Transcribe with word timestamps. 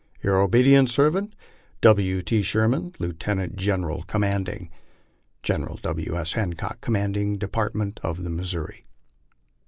Your 0.23 0.41
obedient 0.41 0.89
servant, 0.89 1.35
W. 1.81 2.23
T. 2.23 2.41
SHERMAN, 2.41 2.93
Lieutenant 2.97 3.55
General 3.55 4.01
Commanding. 4.07 4.71
General 5.43 5.77
W. 5.83 6.17
S. 6.17 6.33
HANCOCK, 6.33 6.81
commanding 6.81 7.37
Department 7.37 7.99
of 8.01 8.23
the 8.23 8.31
Missouri. 8.31 8.87